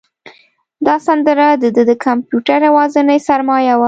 دا 0.85 0.95
سندره 1.07 1.47
د 1.63 1.65
ده 1.75 1.83
د 1.89 1.91
کمپیوټر 2.05 2.59
یوازینۍ 2.69 3.19
سرمایه 3.29 3.73
وه. 3.75 3.79